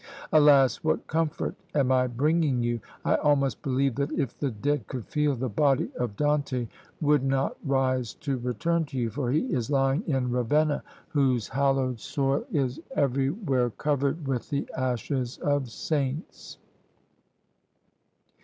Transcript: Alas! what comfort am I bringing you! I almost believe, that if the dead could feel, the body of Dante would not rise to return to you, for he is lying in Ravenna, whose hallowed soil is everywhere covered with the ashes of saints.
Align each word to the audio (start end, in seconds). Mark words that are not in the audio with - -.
Alas! 0.33 0.77
what 0.77 1.05
comfort 1.05 1.53
am 1.75 1.91
I 1.91 2.07
bringing 2.07 2.63
you! 2.63 2.79
I 3.05 3.17
almost 3.17 3.61
believe, 3.61 3.93
that 3.97 4.11
if 4.13 4.35
the 4.35 4.49
dead 4.49 4.87
could 4.87 5.05
feel, 5.05 5.35
the 5.35 5.47
body 5.47 5.91
of 5.95 6.15
Dante 6.15 6.67
would 7.01 7.23
not 7.23 7.55
rise 7.63 8.15
to 8.15 8.39
return 8.39 8.83
to 8.85 8.97
you, 8.97 9.11
for 9.11 9.29
he 9.31 9.41
is 9.53 9.69
lying 9.69 10.03
in 10.07 10.31
Ravenna, 10.31 10.81
whose 11.09 11.49
hallowed 11.49 11.99
soil 11.99 12.43
is 12.51 12.79
everywhere 12.95 13.69
covered 13.69 14.27
with 14.27 14.49
the 14.49 14.67
ashes 14.75 15.37
of 15.37 15.69
saints. 15.69 16.57